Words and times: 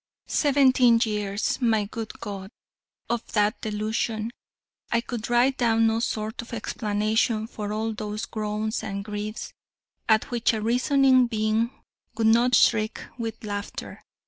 Seventeen 0.25 0.99
years, 1.03 1.61
my 1.61 1.85
good 1.85 2.19
God, 2.21 2.49
of 3.07 3.31
that 3.33 3.61
delusion! 3.61 4.31
I 4.91 4.99
could 4.99 5.29
write 5.29 5.59
down 5.59 5.85
no 5.85 5.99
sort 5.99 6.41
of 6.41 6.53
explanation 6.53 7.45
for 7.45 7.71
all 7.71 7.93
those 7.93 8.25
groans 8.25 8.81
and 8.81 9.05
griefs, 9.05 9.53
at 10.09 10.31
which 10.31 10.53
a 10.55 10.59
reasoning 10.63 11.27
being 11.27 11.69
would 12.17 12.25
not 12.25 12.55
shriek 12.55 12.99
with 13.19 13.43
laughter. 13.43 14.01